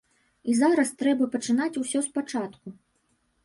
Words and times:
І 0.53 0.55
зараз 0.61 0.93
трэба 1.03 1.29
пачынаць 1.37 1.71
усё 1.85 2.05
з 2.09 2.13
пачатку. 2.19 2.67